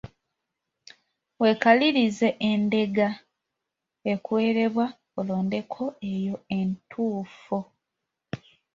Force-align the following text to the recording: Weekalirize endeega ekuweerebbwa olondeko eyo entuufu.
Weekalirize 1.41 2.27
endeega 2.49 3.09
ekuweerebbwa 4.11 4.85
olondeko 5.19 5.83
eyo 6.13 6.35
entuufu. 6.57 7.57